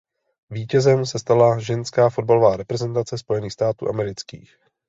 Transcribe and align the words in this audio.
Vítězem 0.49 1.05
se 1.05 1.19
stala 1.19 1.59
Ženská 1.59 2.09
fotbalová 2.09 2.57
reprezentace 2.57 3.17
Spojených 3.17 3.53
států 3.53 3.89
amerických. 3.89 4.55